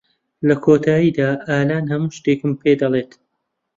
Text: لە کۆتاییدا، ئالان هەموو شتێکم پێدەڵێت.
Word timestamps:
لە 0.47 0.55
کۆتاییدا، 0.63 1.29
ئالان 1.47 1.83
هەموو 1.91 2.15
شتێکم 2.17 2.51
پێدەڵێت. 2.61 3.11